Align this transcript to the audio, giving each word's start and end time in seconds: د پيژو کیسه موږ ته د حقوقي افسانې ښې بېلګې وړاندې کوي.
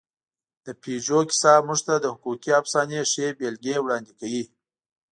د 0.65 0.67
پيژو 0.81 1.19
کیسه 1.29 1.53
موږ 1.67 1.79
ته 1.87 1.95
د 1.99 2.05
حقوقي 2.13 2.51
افسانې 2.61 3.01
ښې 3.11 3.27
بېلګې 3.39 3.75
وړاندې 3.81 4.13
کوي. 4.19 4.43